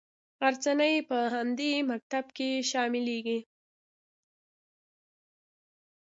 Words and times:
غرڅنۍ 0.39 0.95
په 1.09 1.17
همدې 1.33 1.71
مکتب 1.91 2.25
کې 2.37 2.49
شاملیږي. 2.69 3.39